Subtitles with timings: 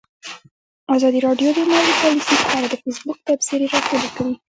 [0.95, 4.33] ازادي راډیو د مالي پالیسي په اړه د فیسبوک تبصرې راټولې کړي.